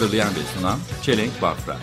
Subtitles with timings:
[0.00, 1.76] Hazırlayan ve sunan Çelenk Bafra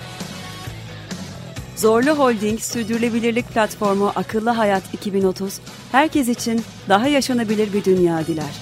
[1.75, 5.59] Zorlu Holding Sürdürülebilirlik Platformu Akıllı Hayat 2030,
[5.91, 8.55] herkes için daha yaşanabilir bir dünya diler.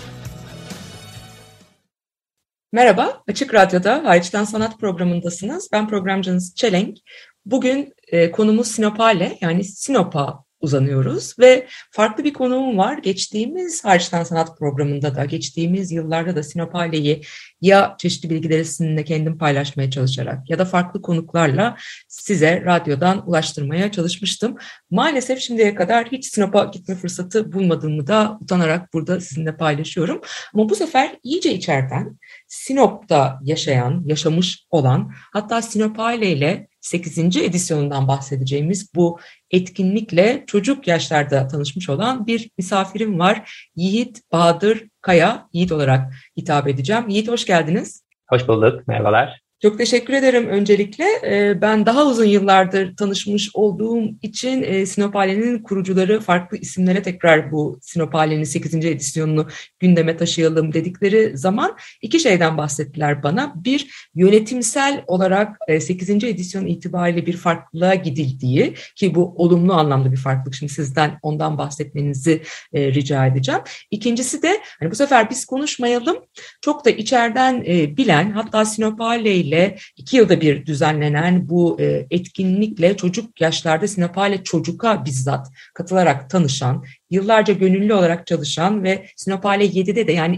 [2.72, 5.70] Merhaba, Açık Radyo'da Hariçten Sanat programındasınız.
[5.72, 6.98] Ben programcınız Çelenk.
[7.46, 12.98] Bugün e, konumuz Sinopale yani Sinop'a uzanıyoruz ve farklı bir konuğum var.
[12.98, 17.22] Geçtiğimiz Hariçten Sanat programında da, geçtiğimiz yıllarda da Sinopale'yi
[17.62, 24.56] ya çeşitli bilgileri sizinle kendim paylaşmaya çalışarak ya da farklı konuklarla size radyodan ulaştırmaya çalışmıştım.
[24.92, 30.22] Maalesef şimdiye kadar hiç Sinop'a gitme fırsatı bulmadığımı da utanarak burada sizinle paylaşıyorum.
[30.54, 37.38] Ama bu sefer iyice içeriden Sinop'ta yaşayan, yaşamış olan hatta Sinopale ile 8.
[37.38, 39.20] edisyonundan bahsedeceğimiz bu
[39.52, 43.70] etkinlikle çocuk yaşlarda tanışmış olan bir misafirim var.
[43.76, 47.10] Yiğit Bahadır Kaya, Yiğit olarak hitap edeceğim.
[47.10, 48.06] Yiğit hoş geldiniz.
[48.30, 49.45] Hoş bulduk, merhabalar.
[49.66, 51.06] Çok teşekkür ederim öncelikle.
[51.26, 57.80] Ee, Ben daha uzun yıllardır tanışmış olduğum için e, Sinopale'nin kurucuları farklı isimlere tekrar bu
[57.82, 58.76] Sinopale'nin 8.
[58.76, 59.48] edisyonunu
[59.80, 63.54] gündeme taşıyalım dedikleri zaman iki şeyden bahsettiler bana.
[63.56, 66.10] Bir, yönetimsel olarak e, 8.
[66.10, 70.56] edisyon itibariyle bir farklılığa gidildiği ki bu olumlu anlamda bir farklılık.
[70.56, 72.42] Şimdi sizden ondan bahsetmenizi
[72.74, 73.62] e, rica edeceğim.
[73.92, 76.18] İkincisi de hani bu sefer biz konuşmayalım.
[76.62, 79.55] Çok da içeriden e, bilen hatta Sinopale ile
[79.98, 87.54] iki yılda bir düzenlenen bu e, etkinlikle çocuk yaşlarda Sinopale çocuka bizzat katılarak tanışan, yıllarca
[87.54, 90.36] gönüllü olarak çalışan ve Sinopale 7'de de yani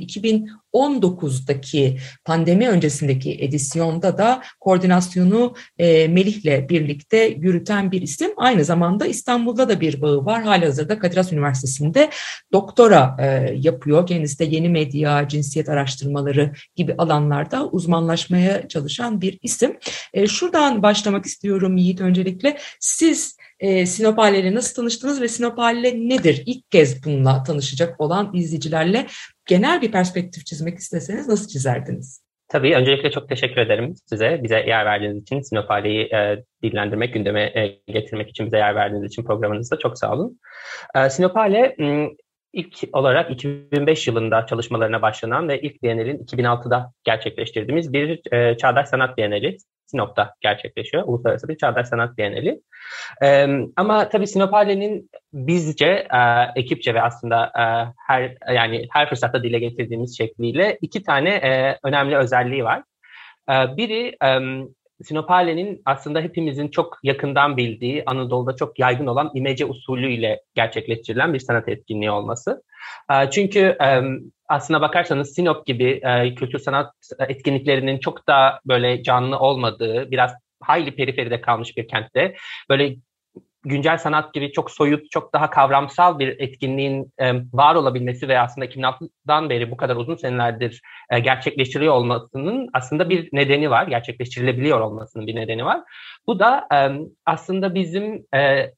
[0.77, 8.31] 2019'daki pandemi öncesindeki edisyonda da koordinasyonu e, Melih'le birlikte yürüten bir isim.
[8.37, 10.43] Aynı zamanda İstanbul'da da bir bağı var.
[10.43, 12.09] Halihazırda Kadir Has Üniversitesi'nde
[12.53, 14.07] doktora e, yapıyor.
[14.07, 19.77] Kendisi de yeni medya, cinsiyet araştırmaları gibi alanlarda uzmanlaşmaya çalışan bir isim.
[20.13, 22.57] E, şuradan başlamak istiyorum Yiğit öncelikle.
[22.79, 26.43] Siz e, ile nasıl tanıştınız ve Sinopale nedir?
[26.45, 29.07] İlk kez bununla tanışacak olan izleyicilerle
[29.47, 32.27] genel bir perspektif çizmek isteseniz nasıl çizerdiniz?
[32.49, 34.39] Tabii öncelikle çok teşekkür ederim size.
[34.43, 39.23] Bize yer verdiğiniz için, Sinopale'yi e, dillendirmek, gündeme e, getirmek için bize yer verdiğiniz için
[39.23, 40.39] programınızda çok sağ olun.
[40.95, 41.75] E, Sinopale
[42.57, 49.17] ilk olarak 2005 yılında çalışmalarına başlanan ve ilk Bienal'in 2006'da gerçekleştirdiğimiz bir e, Çağdaş Sanat
[49.17, 49.57] Bienali.
[49.87, 51.03] Sinop'ta gerçekleşiyor.
[51.07, 52.61] Uluslararası bir Çağdaş Sanat Bienali.
[53.23, 56.19] Ee, ama tabii Sinopale'nin bizce, e,
[56.55, 57.63] ekipçe ve aslında e,
[58.07, 62.83] her yani her fırsatta dile getirdiğimiz şekliyle iki tane e, önemli özelliği var.
[63.49, 64.39] E, biri e,
[65.03, 71.69] Sinopale'nin aslında hepimizin çok yakından bildiği, Anadolu'da çok yaygın olan imece usulüyle gerçekleştirilen bir sanat
[71.69, 72.63] etkinliği olması.
[73.11, 73.77] E, çünkü
[74.49, 80.31] aslına bakarsanız Sinop gibi e, kültür sanat etkinliklerinin çok da böyle canlı olmadığı, biraz
[80.61, 82.35] hayli periferide kalmış bir kentte
[82.69, 82.95] böyle
[83.65, 88.65] güncel sanat gibi çok soyut, çok daha kavramsal bir etkinliğin e, var olabilmesi ve aslında
[88.65, 90.81] 2006'dan beri bu kadar uzun senelerdir
[91.11, 93.87] e, gerçekleştiriliyor olmasının aslında bir nedeni var.
[93.87, 95.81] Gerçekleştirilebiliyor olmasının bir nedeni var.
[96.27, 96.77] Bu da e,
[97.25, 98.71] aslında bizim e,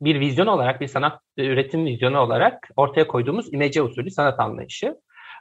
[0.00, 4.96] bir vizyon olarak, bir sanat üretim vizyonu olarak ortaya koyduğumuz imece usulü sanat anlayışı.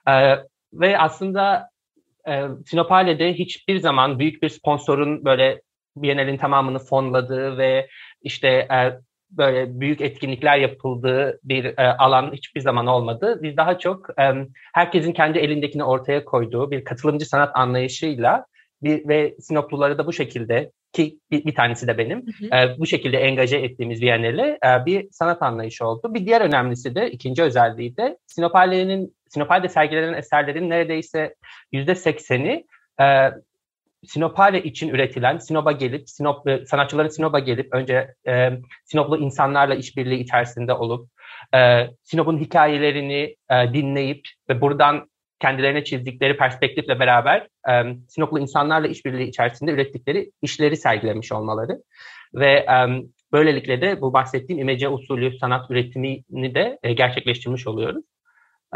[0.10, 0.36] E,
[0.74, 1.70] ve aslında
[2.28, 5.62] e, Sinopale'de hiçbir zaman büyük bir sponsorun böyle
[5.96, 7.88] Bienal'in tamamını fonladığı ve
[8.22, 9.00] işte e,
[9.32, 13.40] böyle büyük etkinlikler yapıldığı bir e, alan hiçbir zaman olmadı.
[13.42, 14.34] Biz daha çok e,
[14.74, 18.46] herkesin kendi elindekini ortaya koyduğu bir katılımcı sanat anlayışıyla
[18.84, 22.60] bir, ve Sinopluları da bu şekilde ki bir, bir tanesi de benim hı hı.
[22.60, 26.14] E, bu şekilde engaje ettiğimiz Bienal'e e, bir sanat anlayışı oldu.
[26.14, 31.36] Bir diğer önemlisi de ikinci özelliği de Sinopale'nin Sinopale'de sergilenen eserlerin neredeyse
[31.72, 32.66] yüzde sekseni
[33.02, 33.32] e,
[34.06, 38.50] Sinopale için üretilen, Sinop'a gelip, Sinop, sanatçıların Sinop'a gelip önce e,
[38.86, 41.10] Sinoplu insanlarla işbirliği içerisinde olup,
[41.56, 45.10] e, Sinop'un hikayelerini e, dinleyip ve buradan
[45.40, 51.84] kendilerine çizdikleri perspektifle beraber e, Sinoplu insanlarla işbirliği içerisinde ürettikleri işleri sergilemiş olmaları.
[52.34, 58.06] Ve e, böylelikle de bu bahsettiğim imece usulü sanat üretimini de e, gerçekleştirmiş oluyoruz.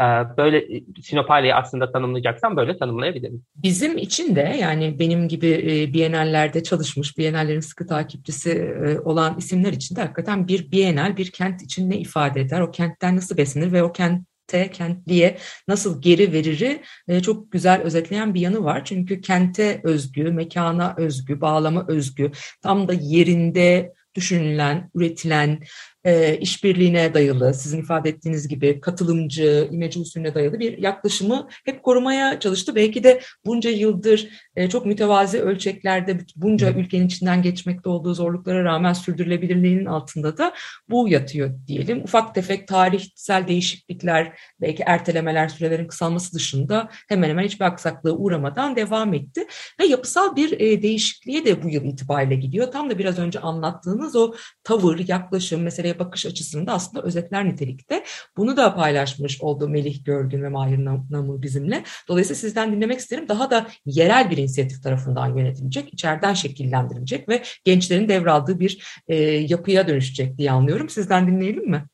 [0.00, 0.04] E,
[0.36, 0.64] böyle
[1.02, 3.42] Sinopale'yi aslında tanımlayacaksam böyle tanımlayabilirim.
[3.56, 9.72] Bizim için de yani benim gibi e, Bienallerde çalışmış, Bienallerin sıkı takipçisi e, olan isimler
[9.72, 13.72] için de hakikaten bir Bienal bir kent için ne ifade eder, o kentten nasıl beslenir
[13.72, 15.38] ve o kent kente, kentliye
[15.68, 18.84] nasıl geri veriri e, çok güzel özetleyen bir yanı var.
[18.84, 22.30] Çünkü kente özgü, mekana özgü, bağlama özgü,
[22.62, 25.60] tam da yerinde düşünülen, üretilen,
[26.04, 32.40] e, işbirliğine dayalı, sizin ifade ettiğiniz gibi katılımcı, imece usulüne dayalı bir yaklaşımı hep korumaya
[32.40, 32.74] çalıştı.
[32.74, 38.92] Belki de bunca yıldır e, çok mütevazi ölçeklerde bunca ülkenin içinden geçmekte olduğu zorluklara rağmen
[38.92, 40.54] sürdürülebilirliğinin altında da
[40.90, 42.02] bu yatıyor diyelim.
[42.04, 49.14] Ufak tefek tarihsel değişiklikler, belki ertelemeler, sürelerin kısalması dışında hemen hemen hiçbir aksaklığa uğramadan devam
[49.14, 49.46] etti.
[49.80, 52.72] Ve yapısal bir e, değişikliğe de bu yıl itibariyle gidiyor.
[52.72, 54.34] Tam da biraz önce anlattığınız o
[54.64, 55.62] tavır, yaklaşım,
[55.94, 58.04] mesela bakış açısını da aslında özetler nitelikte.
[58.36, 61.84] Bunu da paylaşmış oldu Melih Görgün ve Mahir Namur bizimle.
[62.08, 63.28] Dolayısıyla sizden dinlemek isterim.
[63.28, 69.88] Daha da yerel bir inisiyatif tarafından yönetilecek, içeriden şekillendirilecek ve gençlerin devraldığı bir e, yapıya
[69.88, 70.88] dönüşecek diye anlıyorum.
[70.88, 71.84] Sizden dinleyelim mi?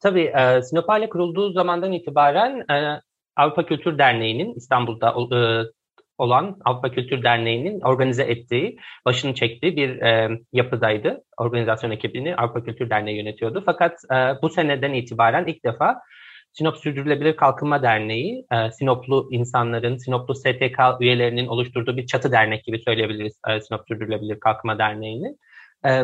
[0.00, 3.00] Tabii, e, Sinopale kurulduğu zamandan itibaren e,
[3.36, 5.40] Avrupa Kültür Derneği'nin İstanbul'da e,
[6.18, 11.24] olan Avrupa Kültür Derneği'nin organize ettiği, başını çektiği bir e, yapıdaydı.
[11.36, 13.62] Organizasyon ekibini Avrupa Kültür Derneği yönetiyordu.
[13.66, 16.00] Fakat e, bu seneden itibaren ilk defa
[16.52, 22.78] Sinop Sürdürülebilir Kalkınma Derneği, e, Sinoplu insanların, Sinoplu STK üyelerinin oluşturduğu bir çatı dernek gibi
[22.78, 25.36] söyleyebiliriz e, Sinop Sürdürülebilir Kalkınma Derneği'ni.
[25.86, 26.02] E,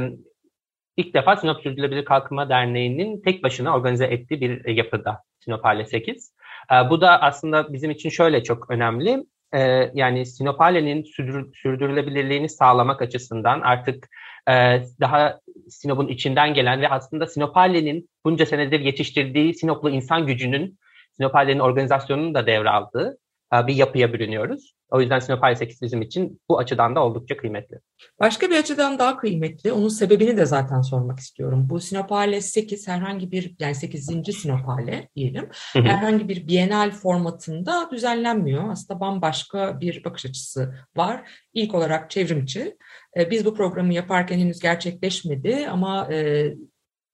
[0.97, 6.35] ilk defa Sinop Sürdürülebilir Kalkınma Derneği'nin tek başına organize ettiği bir yapıda Sinop Hale 8.
[6.73, 9.25] E, bu da aslında bizim için şöyle çok önemli
[9.55, 14.09] e, yani Sinopale'nin sürdür, sürdürülebilirliğini sağlamak açısından artık
[14.49, 14.53] e,
[15.01, 20.79] daha Sinop'un içinden gelen ve aslında Sinopale'nin bunca senedir yetiştirdiği Sinoplu insan gücünün
[21.13, 23.19] Sinopale'nin organizasyonunu da devraldığı
[23.53, 24.75] bir yapıya bürünüyoruz.
[24.91, 27.79] O yüzden Sinopale 8 bizim için bu açıdan da oldukça kıymetli.
[28.21, 31.67] Başka bir açıdan daha kıymetli, onun sebebini de zaten sormak istiyorum.
[31.71, 34.07] Bu Sinopale 8 herhangi bir, yani 8.
[34.37, 38.71] Sinopale diyelim, herhangi bir bienal formatında düzenlenmiyor.
[38.71, 41.31] Aslında bambaşka bir bakış açısı var.
[41.55, 42.77] İlk olarak çevrimçi.
[43.17, 46.51] E, biz bu programı yaparken henüz gerçekleşmedi ama e,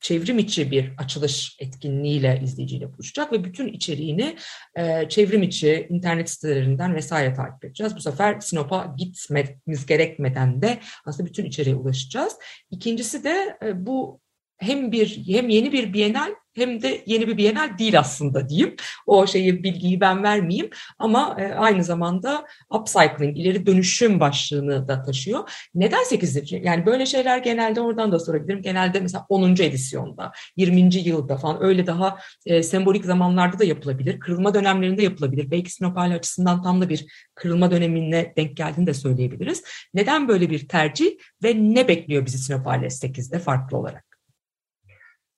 [0.06, 4.36] çevrim içi bir açılış etkinliğiyle izleyiciyle buluşacak ve bütün içeriğini
[4.76, 7.96] e, çevrim içi internet sitelerinden vesaire takip edeceğiz.
[7.96, 12.32] Bu sefer Sinop'a gitmemiz gerekmeden de aslında bütün içeriğe ulaşacağız.
[12.70, 14.20] İkincisi de e, bu
[14.58, 18.76] hem bir hem yeni bir bienal hem de yeni bir bienal değil aslında diyeyim.
[19.06, 25.68] O şeyi bilgiyi ben vermeyeyim ama e, aynı zamanda upcycling, ileri dönüşüm başlığını da taşıyor.
[25.74, 26.52] Neden 8.
[26.52, 28.62] Yani böyle şeyler genelde oradan da sorabilirim.
[28.62, 29.50] Genelde mesela 10.
[29.50, 30.94] edisyonda, 20.
[30.94, 34.20] yılda falan öyle daha e, sembolik zamanlarda da yapılabilir.
[34.20, 35.50] Kırılma dönemlerinde yapılabilir.
[35.50, 39.62] Belki Sinopali açısından tam da bir kırılma dönemine denk geldiğini de söyleyebiliriz.
[39.94, 41.06] Neden böyle bir tercih
[41.42, 44.05] ve ne bekliyor bizi Sinopali 8'de farklı olarak?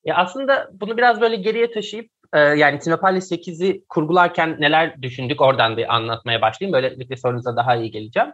[0.09, 5.77] Ya aslında bunu biraz böyle geriye taşıyıp e, yani Sinopali 8'i kurgularken neler düşündük oradan
[5.77, 6.73] bir anlatmaya başlayayım.
[6.73, 8.29] Böylelikle sorunuza daha iyi geleceğim.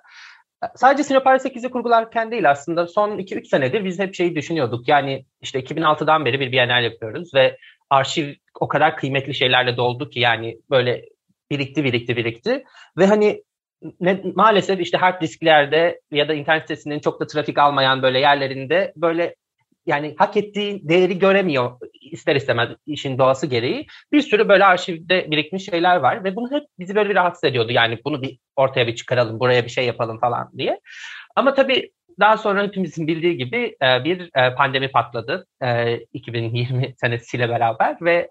[0.64, 4.88] E, sadece Sinopali 8'i kurgularken değil aslında son 2-3 senedir biz hep şeyi düşünüyorduk.
[4.88, 7.58] Yani işte 2006'dan beri bir Bienal yapıyoruz ve
[7.90, 11.06] arşiv o kadar kıymetli şeylerle doldu ki yani böyle
[11.52, 12.64] birikti birikti birikti
[12.98, 13.44] ve hani
[14.00, 18.94] ne, maalesef işte hard disklerde ya da internet sitesinin çok da trafik almayan böyle yerlerinde
[18.96, 19.36] böyle
[19.86, 23.88] yani hak ettiği değeri göremiyor ister istemez işin doğası gereği.
[24.12, 27.72] Bir sürü böyle arşivde birikmiş şeyler var ve bunu hep bizi böyle bir rahatsız ediyordu.
[27.72, 30.80] Yani bunu bir ortaya bir çıkaralım, buraya bir şey yapalım falan diye.
[31.36, 35.48] Ama tabii daha sonra hepimizin bildiği gibi e, bir e, pandemi patladı
[36.14, 38.28] 2020 e, senesiyle beraber ve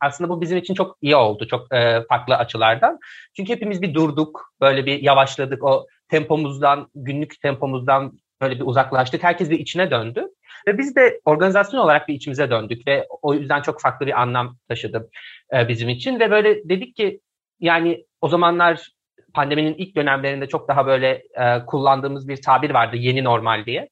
[0.00, 1.68] aslında bu bizim için çok iyi oldu, çok
[2.08, 2.98] farklı açılardan.
[3.36, 9.22] Çünkü hepimiz bir durduk, böyle bir yavaşladık, o tempomuzdan, günlük tempomuzdan böyle bir uzaklaştık.
[9.22, 10.28] Herkes bir içine döndü.
[10.66, 14.56] Ve biz de organizasyon olarak bir içimize döndük ve o yüzden çok farklı bir anlam
[14.68, 15.10] taşıdı
[15.54, 16.20] e, bizim için.
[16.20, 17.20] Ve böyle dedik ki
[17.60, 18.88] yani o zamanlar
[19.34, 23.88] pandeminin ilk dönemlerinde çok daha böyle e, kullandığımız bir tabir vardı yeni normal diye.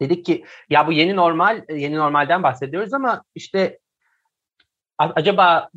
[0.00, 3.78] Dedik ki ya bu yeni normal, yeni normalden bahsediyoruz ama işte
[4.98, 5.68] acaba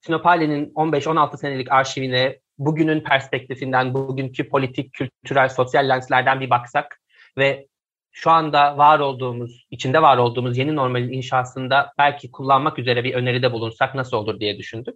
[0.00, 6.97] Sinopale'nin 15-16 senelik arşivine bugünün perspektifinden, bugünkü politik, kültürel, sosyal lenslerden bir baksak
[7.38, 7.66] ve
[8.12, 13.52] şu anda var olduğumuz, içinde var olduğumuz yeni normalin inşasında belki kullanmak üzere bir öneride
[13.52, 14.94] bulunsak nasıl olur diye düşündük.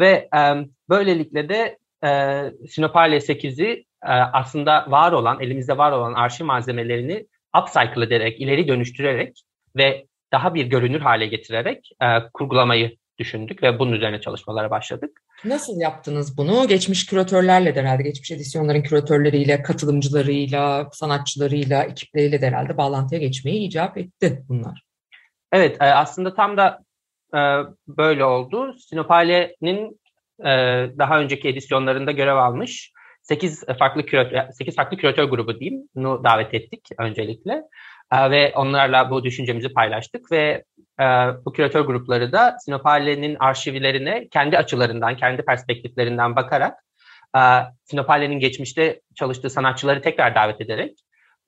[0.00, 0.40] Ve e,
[0.88, 2.08] böylelikle de e,
[2.68, 7.26] Sinopale 8'i e, aslında var olan, elimizde var olan arşiv malzemelerini
[7.62, 9.42] upcycle ederek, ileri dönüştürerek
[9.76, 15.22] ve daha bir görünür hale getirerek e, kurgulamayı düşündük ve bunun üzerine çalışmalara başladık.
[15.44, 16.68] Nasıl yaptınız bunu?
[16.68, 23.98] Geçmiş küratörlerle de herhalde, geçmiş edisyonların küratörleriyle, katılımcılarıyla, sanatçılarıyla, ekipleriyle de herhalde bağlantıya geçmeyi icap
[23.98, 24.82] etti bunlar.
[25.52, 26.78] Evet, e, aslında tam da
[27.34, 27.40] e,
[27.88, 28.74] böyle oldu.
[28.78, 30.00] Sinopale'nin
[30.40, 30.48] e,
[30.98, 36.54] daha önceki edisyonlarında görev almış 8 farklı küratör, 8 farklı küratör grubu diyeyim, bunu davet
[36.54, 37.62] ettik öncelikle.
[38.12, 40.64] Ve onlarla bu düşüncemizi paylaştık ve
[41.44, 46.74] bu küratör grupları da Sinopale'nin arşivlerine kendi açılarından, kendi perspektiflerinden bakarak
[47.84, 50.98] Sinopale'nin geçmişte çalıştığı sanatçıları tekrar davet ederek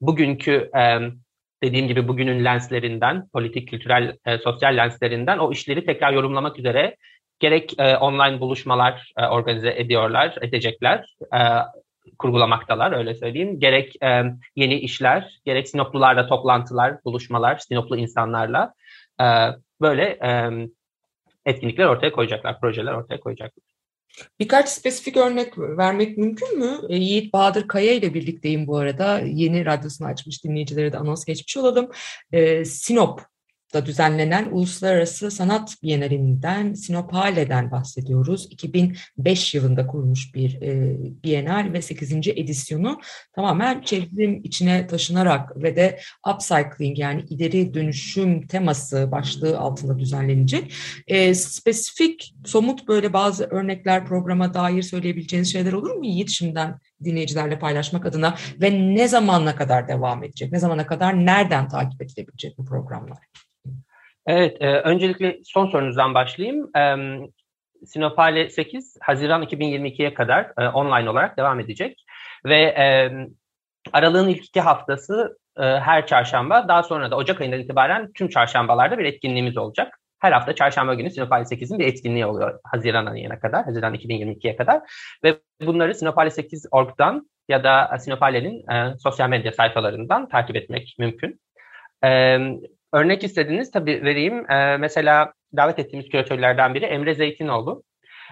[0.00, 0.70] bugünkü
[1.62, 6.96] dediğim gibi bugünün lenslerinden, politik, kültürel, sosyal lenslerinden o işleri tekrar yorumlamak üzere
[7.42, 11.40] gerek e, online buluşmalar e, organize ediyorlar, edecekler, e,
[12.18, 13.60] kurgulamaktalar öyle söyleyeyim.
[13.60, 14.24] Gerek e,
[14.56, 18.74] yeni işler, gerek Sinoplularla toplantılar, buluşmalar, Sinoplu insanlarla
[19.20, 19.26] e,
[19.80, 20.18] böyle
[21.46, 23.72] etkinlikler ortaya koyacaklar, projeler ortaya koyacaklar.
[24.40, 26.78] Birkaç spesifik örnek vermek mümkün mü?
[26.88, 29.18] E, Yiğit Bahadır Kaya ile birlikteyim bu arada.
[29.18, 31.90] Yeni radyosunu açmış dinleyicilere de anons geçmiş olalım.
[32.32, 33.20] E, Sinop
[33.72, 38.48] da düzenlenen Uluslararası Sanat Bienalinden Sinopale'den bahsediyoruz.
[38.50, 42.12] 2005 yılında kurulmuş bir e, bienal ve 8.
[42.28, 43.00] edisyonu
[43.34, 46.00] tamamen çevrim içine taşınarak ve de
[46.34, 50.72] upcycling yani ileri dönüşüm teması başlığı altında düzenlenecek.
[51.06, 57.58] E, spesifik, somut böyle bazı örnekler programa dair söyleyebileceğiniz şeyler olur mu Yiğit şimdiden dinleyicilerle
[57.58, 60.52] paylaşmak adına ve ne zamana kadar devam edecek?
[60.52, 63.18] Ne zamana kadar nereden takip edilebilecek bu programlar?
[64.26, 66.76] Evet, e, öncelikle son sorunuzdan başlayayım.
[66.76, 66.96] E,
[67.86, 72.04] Sinopale 8 Haziran 2022'ye kadar e, online olarak devam edecek
[72.44, 73.10] ve e,
[73.92, 78.98] aralığın ilk iki haftası e, her çarşamba, daha sonra da Ocak ayından itibaren tüm çarşambalarda
[78.98, 79.98] bir etkinliğimiz olacak.
[80.22, 84.80] Her hafta çarşamba günü Sinopale 8'in bir etkinliği oluyor Haziran ayına kadar, Haziran 2022'ye kadar.
[85.24, 91.40] Ve bunları Sinopale 8 org'dan ya da Sinopale'nin e, sosyal medya sayfalarından takip etmek mümkün.
[92.04, 92.38] E,
[92.92, 94.50] Örnek istediniz tabii vereyim.
[94.50, 97.82] Ee, mesela davet ettiğimiz küratörlerden biri Emre Zeytinoğlu.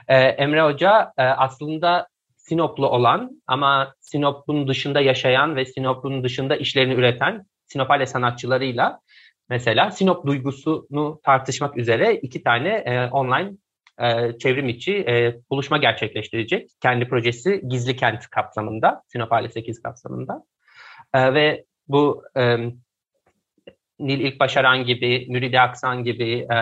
[0.08, 6.94] Ee, Emre Hoca e, aslında Sinoplu olan ama Sinop'un dışında yaşayan ve Sinop'un dışında işlerini
[6.94, 9.00] üreten Sinopale sanatçılarıyla
[9.50, 13.50] mesela Sinop duygusunu tartışmak üzere iki tane e, online
[14.00, 16.70] e, çevrim içi e, buluşma gerçekleştirecek.
[16.80, 20.44] Kendi projesi Gizli Kent kapsamında, Sinopale 8 kapsamında.
[21.14, 22.56] E, ve bu e,
[23.98, 26.56] Nil İlk Başaran gibi, Müride Aksan gibi, e,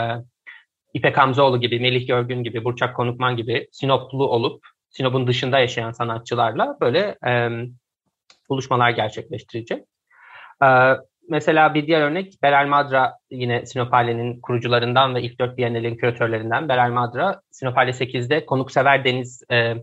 [0.95, 6.77] İpek Hamzoğlu gibi, Melih Görgün gibi, Burçak Konukman gibi Sinoplu olup Sinop'un dışında yaşayan sanatçılarla
[6.81, 7.51] böyle e,
[8.49, 9.85] buluşmalar gerçekleştirecek.
[10.65, 10.69] E,
[11.29, 16.93] mesela bir diğer örnek Beral Madra yine Sinopale'nin kurucularından ve ilk dört Biennale'nin küratörlerinden Beral
[16.93, 19.75] Madra Sinopale 8'de Konuksever Deniz e,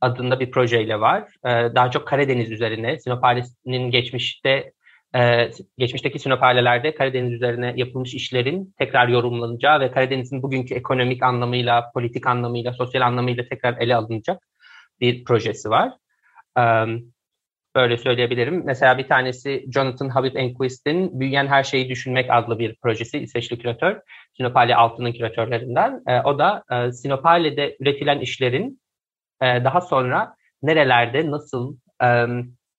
[0.00, 1.22] adında bir projeyle var.
[1.44, 4.72] E, daha çok Karadeniz üzerine Sinopale'nin geçmişte
[5.14, 12.26] ee, geçmişteki sinopalelerde Karadeniz üzerine yapılmış işlerin tekrar yorumlanacağı ve Karadeniz'in bugünkü ekonomik anlamıyla, politik
[12.26, 14.42] anlamıyla, sosyal anlamıyla tekrar ele alınacak
[15.00, 15.92] bir projesi var.
[16.58, 16.86] Ee,
[17.76, 18.62] böyle söyleyebilirim.
[18.64, 24.00] Mesela bir tanesi Jonathan Habib Enquist'in Büyüyen Her Şeyi Düşünmek adlı bir projesi, İsveçli küratör.
[24.36, 26.02] Sinopale Altı'nın küratörlerinden.
[26.08, 28.80] Ee, o da e, Sinopale'de üretilen işlerin
[29.42, 32.26] e, daha sonra nerelerde, nasıl, e,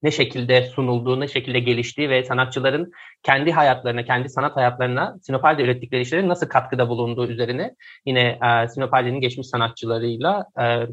[0.03, 2.91] ne şekilde sunulduğu, ne şekilde geliştiği ve sanatçıların
[3.23, 9.21] kendi hayatlarına, kendi sanat hayatlarına Sinopal'de ürettikleri işlerin nasıl katkıda bulunduğu üzerine yine e, Sinopal'in
[9.21, 10.87] geçmiş sanatçılarıyla e,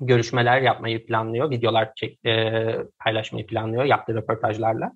[0.00, 2.54] görüşmeler yapmayı planlıyor, videolar çek, e,
[3.04, 4.92] paylaşmayı planlıyor yaptığı röportajlarla.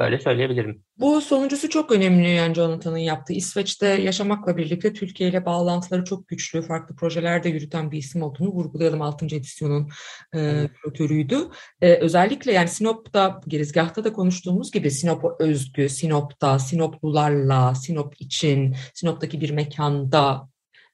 [0.00, 0.84] Böyle söyleyebilirim.
[0.98, 3.32] Bu sonuncusu çok önemli yani Jonathan'ın yaptığı.
[3.32, 6.62] İsveç'te yaşamakla birlikte Türkiye ile bağlantıları çok güçlü.
[6.62, 9.02] Farklı projelerde yürüten bir isim olduğunu vurgulayalım.
[9.02, 9.26] 6.
[9.26, 9.88] edisyonun
[10.34, 11.38] e, küratörüydü.
[11.80, 19.40] E, özellikle yani Sinop'ta, Gerizgah'ta da konuştuğumuz gibi Sinop'a özgü, Sinop'ta, Sinoplularla, Sinop için, Sinop'taki
[19.40, 20.48] bir mekanda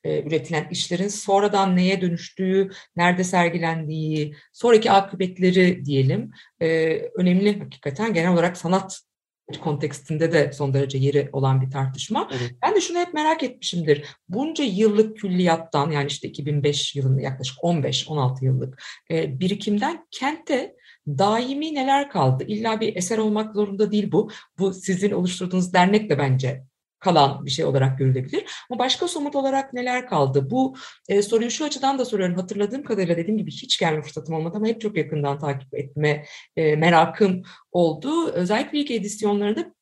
[0.04, 8.32] e, üretilen işlerin sonradan neye dönüştüğü, nerede sergilendiği, sonraki akıbetleri diyelim e, önemli hakikaten genel
[8.32, 9.00] olarak sanat
[9.60, 12.28] kontekstinde de son derece yeri olan bir tartışma.
[12.30, 12.54] Evet.
[12.62, 14.04] Ben de şunu hep merak etmişimdir.
[14.28, 20.76] Bunca yıllık külliyattan yani işte 2005 yılında yaklaşık 15-16 yıllık e, birikimden kente
[21.06, 22.44] daimi neler kaldı?
[22.48, 24.30] İlla bir eser olmak zorunda değil bu.
[24.58, 26.64] Bu sizin oluşturduğunuz dernek de bence
[27.06, 28.44] kalan bir şey olarak görülebilir.
[28.70, 30.50] Ama başka somut olarak neler kaldı?
[30.50, 30.76] Bu
[31.08, 32.36] e, soruyu şu açıdan da soruyorum.
[32.36, 36.24] Hatırladığım kadarıyla dediğim gibi hiç gelme fırsatım olmadı ama hep çok yakından takip etme
[36.56, 38.30] e, merakım oldu.
[38.32, 39.74] Özellikle ilk edisyonlarında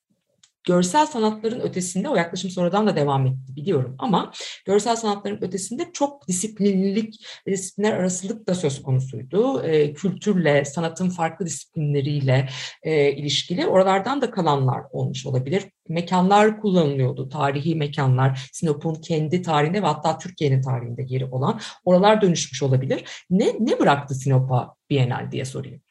[0.65, 4.33] görsel sanatların ötesinde o yaklaşım sonradan da devam etti biliyorum ama
[4.65, 9.63] görsel sanatların ötesinde çok disiplinlilik ve disiplinler arasılık da söz konusuydu.
[9.63, 12.49] E, kültürle, sanatın farklı disiplinleriyle
[12.83, 15.63] e, ilişkili oralardan da kalanlar olmuş olabilir.
[15.89, 22.63] Mekanlar kullanılıyordu, tarihi mekanlar, Sinop'un kendi tarihinde ve hatta Türkiye'nin tarihinde yeri olan oralar dönüşmüş
[22.63, 23.05] olabilir.
[23.31, 25.84] Ne, ne bıraktı Sinop'a Bienal diye sorayım.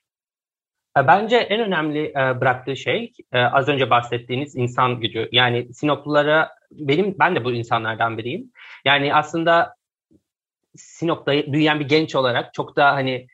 [0.98, 5.30] E, bence en önemli e, bıraktığı şey e, az önce bahsettiğiniz insan gücü.
[5.32, 8.52] Yani Sinoplulara benim ben de bu insanlardan biriyim.
[8.86, 9.76] Yani aslında
[10.76, 13.28] Sinop'ta büyüyen bir genç olarak çok da hani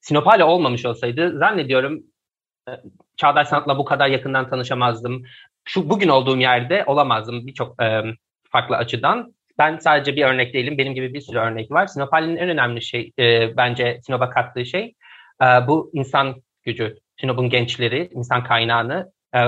[0.00, 2.02] Sinop hala olmamış olsaydı zannediyorum
[3.16, 5.22] çağdaş sanatla bu kadar yakından tanışamazdım.
[5.64, 7.76] Şu bugün olduğum yerde olamazdım birçok
[8.50, 9.34] farklı açıdan.
[9.58, 10.78] Ben sadece bir örnek değilim.
[10.78, 11.86] Benim gibi bir sürü örnek var.
[11.86, 13.12] Sinop halinin en önemli şey
[13.56, 14.94] bence Sinop'a kattığı şey
[15.66, 17.03] bu insan gücü.
[17.20, 19.40] Sinop'un gençleri, insan kaynağını e,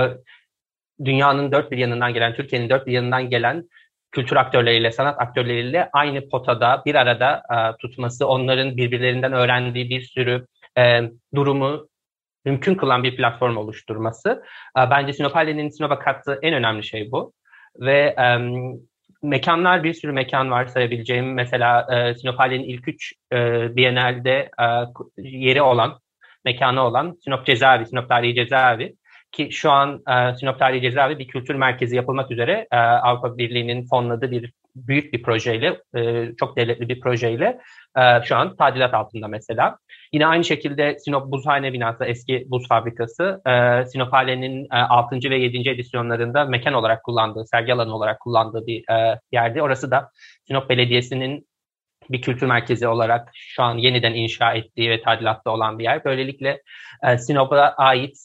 [1.05, 3.69] dünyanın dört bir yanından gelen, Türkiye'nin dört bir yanından gelen
[4.11, 10.47] kültür aktörleriyle, sanat aktörleriyle aynı potada bir arada e, tutması, onların birbirlerinden öğrendiği bir sürü
[10.77, 11.01] e,
[11.35, 11.87] durumu
[12.45, 14.43] mümkün kılan bir platform oluşturması.
[14.77, 17.33] E, bence Sinopale'nin Sinop'a kattığı en önemli şey bu.
[17.79, 18.37] Ve e,
[19.23, 21.33] mekanlar, bir sürü mekan var sayabileceğim.
[21.33, 23.37] Mesela e, Sinopale'nin ilk üç e,
[23.75, 24.65] Biennale'de e,
[25.17, 25.99] yeri olan
[26.47, 28.95] mekanı olan Sinop Cezaevi, Sinop Tarihi Cezaevi
[29.31, 33.87] ki şu an e, Sinop Tarihi Cezaevi bir kültür merkezi yapılmak üzere e, Avrupa Birliği'nin
[33.87, 37.59] fonladığı bir büyük bir projeyle, e, çok devletli bir projeyle
[37.97, 39.77] e, şu an tadilat altında mesela.
[40.13, 45.29] Yine aynı şekilde Sinop Buzhane binası, eski buz fabrikası, e, Sinop Hale'nin e, 6.
[45.29, 45.69] ve 7.
[45.69, 49.61] edisyonlarında mekan olarak kullandığı, sergi alanı olarak kullandığı bir e, yerdi.
[49.61, 50.09] Orası da
[50.47, 51.47] Sinop Belediyesi'nin
[52.09, 56.05] bir kültür merkezi olarak şu an yeniden inşa ettiği ve tadilatta olan bir yer.
[56.05, 56.61] Böylelikle
[57.03, 58.17] e, Sinop'a ait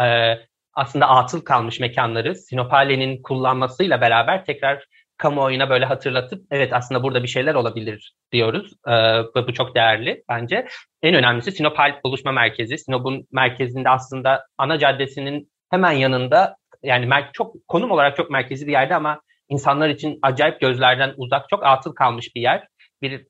[0.00, 0.34] e,
[0.74, 4.84] aslında atıl kalmış mekanları Sinopale'nin kullanmasıyla beraber tekrar
[5.18, 8.72] kamuoyuna böyle hatırlatıp evet aslında burada bir şeyler olabilir diyoruz.
[8.88, 10.68] Ee, bu çok değerli bence.
[11.02, 12.78] En önemlisi Sinop Halk Buluşma Merkezi.
[12.78, 18.94] Sinop'un merkezinde aslında ana caddesinin hemen yanında yani çok konum olarak çok merkezi bir yerde
[18.94, 22.68] ama insanlar için acayip gözlerden uzak çok atıl kalmış bir yer
[23.02, 23.26] bir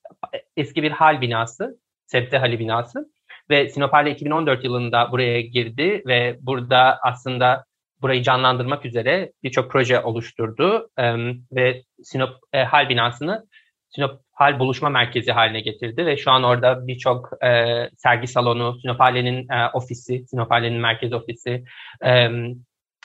[0.56, 3.10] eski bir hal binası, Sebze Hali binası
[3.50, 7.64] ve Sinopale 2014 yılında buraya girdi ve burada aslında
[8.02, 11.04] burayı canlandırmak üzere birçok proje oluşturdu e,
[11.52, 13.46] ve Sinop e, Hal binasını
[13.90, 19.00] Sinop Hal Buluşma Merkezi haline getirdi ve şu an orada birçok e, sergi salonu, Sinop
[19.00, 21.64] Hale'nin e, ofisi, Sinop Hale'nin merkez ofisi,
[22.04, 22.30] e,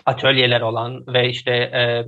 [0.05, 2.05] atölyeler olan ve işte e,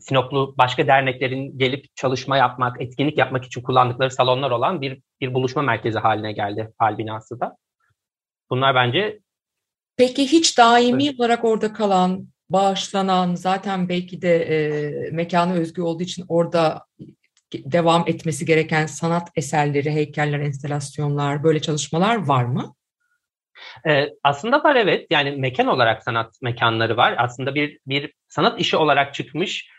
[0.00, 5.62] Sinoplu başka derneklerin gelip çalışma yapmak, etkinlik yapmak için kullandıkları salonlar olan bir bir buluşma
[5.62, 7.56] merkezi haline geldi hal binası da.
[8.50, 9.18] Bunlar bence
[9.96, 11.20] Peki hiç daimi evet.
[11.20, 16.86] olarak orada kalan, bağışlanan, zaten belki de e, mekanı özgü olduğu için orada
[17.54, 22.74] devam etmesi gereken sanat eserleri, heykeller, enstalasyonlar, böyle çalışmalar var mı?
[23.86, 25.06] Ee, aslında var evet.
[25.10, 27.14] Yani mekan olarak sanat mekanları var.
[27.18, 29.70] Aslında bir bir sanat işi olarak çıkmış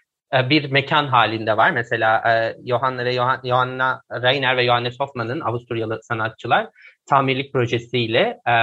[0.50, 1.72] bir mekan halinde var.
[1.72, 6.68] Mesela e, Johanna ve Johanna Reiner ve Johannes Hoffmann'ın Avusturyalı sanatçılar
[7.10, 8.54] tamirlik projesiyle e,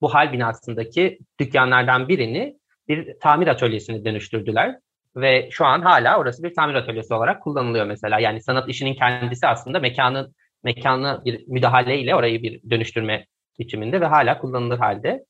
[0.00, 2.56] bu hal binasındaki dükkanlardan birini
[2.88, 4.78] bir tamir atölyesine dönüştürdüler.
[5.16, 8.20] Ve şu an hala orası bir tamir atölyesi olarak kullanılıyor mesela.
[8.20, 13.26] Yani sanat işinin kendisi aslında mekanın mekanı bir müdahaleyle orayı bir dönüştürme
[13.58, 15.24] biçiminde ve hala kullanılır halde.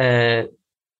[0.00, 0.46] Ee,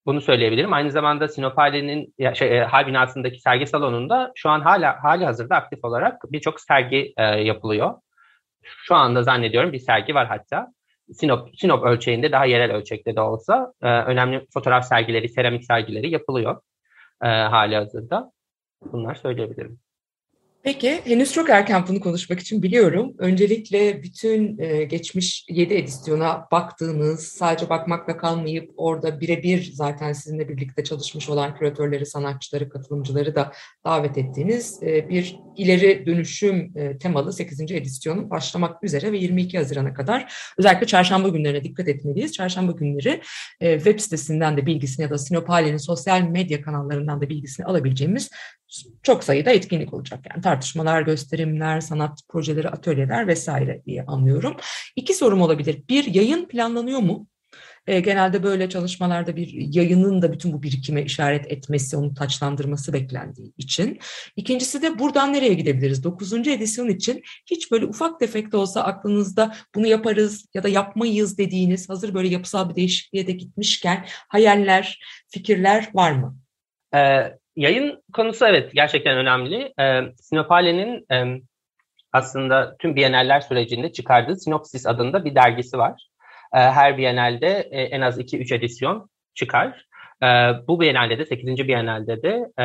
[0.06, 0.72] bunu söyleyebilirim.
[0.72, 5.84] Aynı zamanda Sinopale'nin şey, e, hal binasındaki sergi salonunda şu an hala hali hazırda aktif
[5.84, 7.94] olarak birçok sergi e, yapılıyor.
[8.62, 10.72] Şu anda zannediyorum bir sergi var hatta.
[11.12, 16.60] Sinop, Sinop ölçeğinde daha yerel ölçekte de olsa e, önemli fotoğraf sergileri, seramik sergileri yapılıyor
[17.22, 18.32] e, hali hazırda.
[18.92, 19.85] Bunlar söyleyebilirim.
[20.66, 23.14] Peki, henüz çok erken bunu konuşmak için biliyorum.
[23.18, 30.84] Öncelikle bütün e, geçmiş 7 edisyona baktığınız, sadece bakmakla kalmayıp orada birebir zaten sizinle birlikte
[30.84, 33.52] çalışmış olan küratörleri, sanatçıları, katılımcıları da
[33.84, 37.60] davet ettiğiniz e, bir ileri dönüşüm e, temalı 8.
[37.60, 42.32] edisyonun başlamak üzere ve 22 Haziran'a kadar özellikle çarşamba günlerine dikkat etmeliyiz.
[42.32, 43.22] Çarşamba günleri
[43.60, 48.30] e, web sitesinden de bilgisini ya da Sinopale'nin sosyal medya kanallarından da bilgisini alabileceğimiz
[49.02, 50.20] çok sayıda etkinlik olacak.
[50.30, 54.56] Yani tartışmalar, gösterimler, sanat projeleri, atölyeler vesaire diye anlıyorum.
[54.96, 55.82] İki sorum olabilir.
[55.88, 57.26] Bir, yayın planlanıyor mu?
[57.86, 63.52] E, genelde böyle çalışmalarda bir yayının da bütün bu birikime işaret etmesi, onu taçlandırması beklendiği
[63.58, 63.98] için.
[64.36, 66.04] İkincisi de buradan nereye gidebiliriz?
[66.04, 71.38] Dokuzuncu edisyon için hiç böyle ufak tefek de olsa aklınızda bunu yaparız ya da yapmayız
[71.38, 76.38] dediğiniz hazır böyle yapısal bir değişikliğe de gitmişken hayaller, fikirler var mı?
[76.94, 79.72] Ee, yayın konusu evet gerçekten önemli.
[79.80, 81.40] E, Sinopale'nin e,
[82.12, 86.08] aslında tüm Biennaller sürecinde çıkardığı Sinopsis adında bir dergisi var.
[86.54, 89.86] E, her Biennalde e, en az 2-3 edisyon çıkar.
[90.22, 90.26] E,
[90.68, 91.68] bu Biennalde de 8.
[91.68, 92.64] Biennalde de e,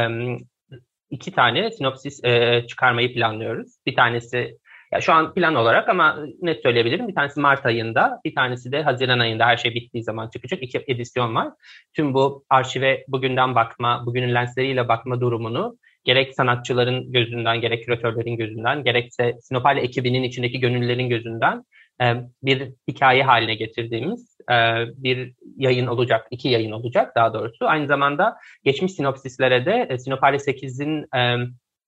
[1.09, 3.71] iki tane sinopsis e, çıkarmayı planlıyoruz.
[3.85, 4.57] Bir tanesi
[4.91, 7.07] ya şu an plan olarak ama net söyleyebilirim.
[7.07, 10.63] Bir tanesi Mart ayında, bir tanesi de Haziran ayında her şey bittiği zaman çıkacak.
[10.63, 11.53] İki edisyon var.
[11.93, 18.83] Tüm bu arşive bugünden bakma, bugünün lensleriyle bakma durumunu gerek sanatçıların gözünden, gerek küratörlerin gözünden,
[18.83, 21.63] gerekse Sinopale ekibinin içindeki gönüllülerin gözünden
[22.01, 24.55] e, bir hikaye haline getirdiğimiz e,
[24.97, 27.65] bir yayın olacak, iki yayın olacak daha doğrusu.
[27.65, 31.05] Aynı zamanda geçmiş sinopsislere de e, Sinopale 8'in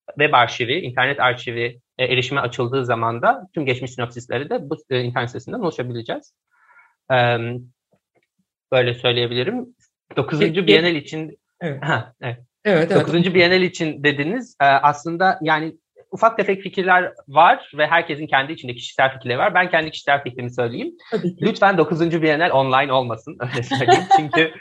[0.08, 5.60] web arşivi, internet arşivi erişime açıldığı zaman da tüm geçmiş sinopsisleri de bu internet sitesinden
[5.60, 6.34] ulaşabileceğiz.
[8.72, 9.76] Böyle söyleyebilirim.
[10.16, 10.42] 9.
[10.68, 11.84] Bienal için Evet.
[11.84, 12.40] Ha, evet.
[12.66, 13.08] Evet, evet.
[13.08, 13.34] 9.
[13.34, 14.56] Bienal için dediniz.
[14.60, 15.78] Aslında yani
[16.14, 19.54] ufak tefek fikirler var ve herkesin kendi içinde kişisel fikirleri var.
[19.54, 20.94] Ben kendi kişisel fikrimi söyleyeyim.
[21.42, 22.22] Lütfen 9.
[22.22, 24.04] Bienal online olmasın öyle söyleyeyim.
[24.18, 24.54] çünkü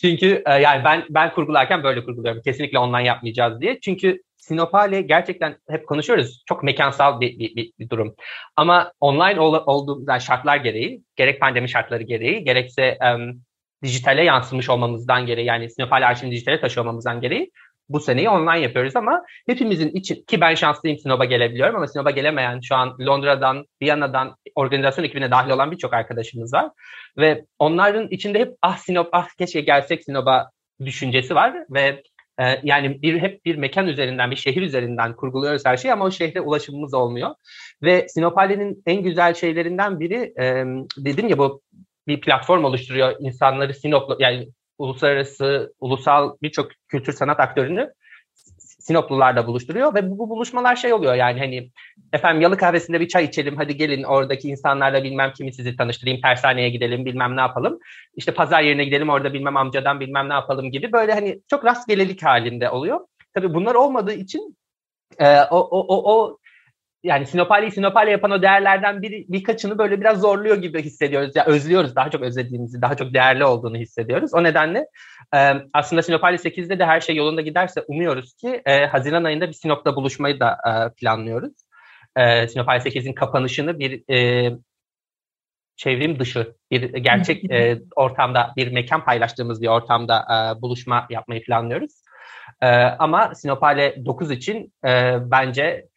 [0.00, 2.42] çünkü e, yani ben ben kurgularken böyle kurguluyorum.
[2.42, 3.80] Kesinlikle online yapmayacağız diye.
[3.80, 6.42] Çünkü Sinopale gerçekten hep konuşuyoruz.
[6.48, 8.14] Çok mekansal bir, bir, bir, bir durum.
[8.56, 13.40] Ama online ol, olduğu yani şartlar gereği, gerek pandemi şartları gereği, gerekse um,
[13.82, 17.50] dijitale yansımış olmamızdan gereği, yani Sinopale arşivini dijitale taşıyor olmamızdan gereği
[17.88, 22.60] bu seneyi online yapıyoruz ama hepimizin için ki ben şanslıyım Sinop'a gelebiliyorum ama Sinop'a gelemeyen
[22.60, 26.70] şu an Londra'dan, Viyana'dan organizasyon ekibine dahil olan birçok arkadaşımız var.
[27.18, 30.50] Ve onların içinde hep ah Sinop, ah keşke gelsek Sinop'a
[30.84, 32.02] düşüncesi var ve
[32.40, 36.10] e, yani bir hep bir mekan üzerinden, bir şehir üzerinden kurguluyoruz her şeyi ama o
[36.10, 37.30] şehre ulaşımımız olmuyor.
[37.82, 40.64] Ve Sinopale'nin en güzel şeylerinden biri e,
[40.96, 41.62] dedim ya bu
[42.06, 47.92] bir platform oluşturuyor insanları Sinop'la yani uluslararası, ulusal birçok kültür sanat aktörünü
[48.86, 51.70] Sinoplularla buluşturuyor ve bu, bu buluşmalar şey oluyor yani hani
[52.12, 56.68] efendim yalı kahvesinde bir çay içelim hadi gelin oradaki insanlarla bilmem kimi sizi tanıştırayım tersaneye
[56.68, 57.78] gidelim bilmem ne yapalım
[58.16, 62.22] işte pazar yerine gidelim orada bilmem amcadan bilmem ne yapalım gibi böyle hani çok rastgelelik
[62.22, 63.00] halinde oluyor.
[63.34, 64.56] Tabii bunlar olmadığı için
[65.18, 66.38] e, o, o, o, o
[67.02, 71.36] yani Sinopali'yi Sinopali yapan o değerlerden bir, birkaçını böyle biraz zorluyor gibi hissediyoruz.
[71.36, 74.34] Ya yani özlüyoruz, daha çok özlediğimizi, daha çok değerli olduğunu hissediyoruz.
[74.34, 74.86] O nedenle
[75.34, 79.52] e, aslında Sinopali 8'de de her şey yolunda giderse umuyoruz ki e, Haziran ayında bir
[79.52, 81.52] Sinop'ta buluşmayı da e, planlıyoruz.
[82.16, 84.50] E, Sinopali 8'in kapanışını bir e,
[85.76, 91.92] çevrim dışı bir gerçek e, ortamda bir mekan paylaştığımız bir ortamda e, buluşma yapmayı planlıyoruz.
[92.60, 95.88] E, ama Sinopale 9 için e, bence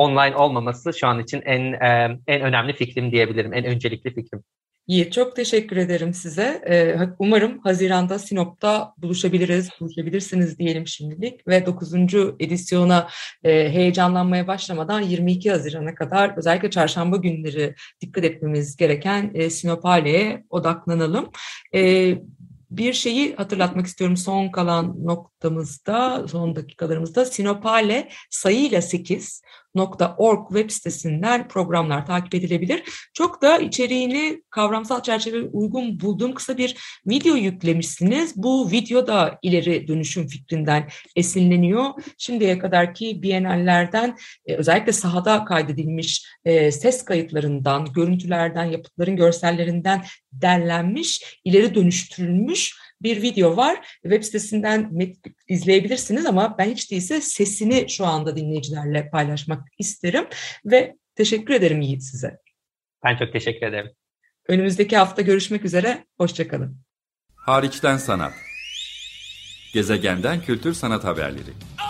[0.00, 4.42] online olmaması şu an için en e, en önemli fikrim diyebilirim, en öncelikli fikrim.
[4.86, 6.62] İyi, çok teşekkür ederim size.
[6.68, 11.48] Ee, umarım Haziran'da Sinop'ta buluşabiliriz, buluşabilirsiniz diyelim şimdilik.
[11.48, 11.94] Ve 9.
[12.38, 13.08] edisyona
[13.44, 21.30] e, heyecanlanmaya başlamadan 22 Haziran'a kadar özellikle çarşamba günleri dikkat etmemiz gereken e, Sinopale'ye odaklanalım.
[21.74, 22.14] E,
[22.70, 29.42] bir şeyi hatırlatmak istiyorum son kalan noktamızda, son dakikalarımızda Sinopale sayıyla 8
[29.76, 32.82] .org web sitesinden programlar takip edilebilir.
[33.14, 38.36] Çok da içeriğini kavramsal çerçeve uygun bulduğum kısa bir video yüklemişsiniz.
[38.36, 41.90] Bu video da ileri dönüşüm fikrinden esinleniyor.
[42.18, 51.74] Şimdiye kadarki Biennallerden e, özellikle sahada kaydedilmiş e, ses kayıtlarından, görüntülerden, yapıtların görsellerinden derlenmiş, ileri
[51.74, 53.98] dönüştürülmüş bir video var.
[54.02, 54.92] Web sitesinden
[55.48, 60.26] izleyebilirsiniz ama ben hiç değilse sesini şu anda dinleyicilerle paylaşmak isterim
[60.64, 62.38] ve teşekkür ederim Yiğit size.
[63.04, 63.90] Ben çok teşekkür ederim.
[64.48, 66.76] Önümüzdeki hafta görüşmek üzere, hoşçakalın.
[67.34, 68.32] Hariçten Sanat
[69.74, 71.89] Gezegenden Kültür Sanat Haberleri Okay,